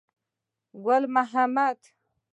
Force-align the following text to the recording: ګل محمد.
ګل 0.83 1.03
محمد. 1.13 1.79